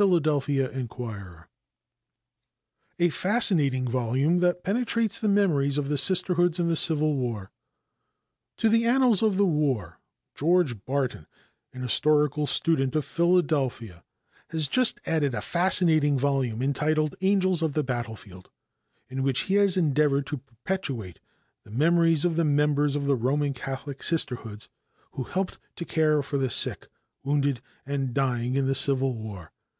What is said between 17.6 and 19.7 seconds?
of the Battlefield," in which he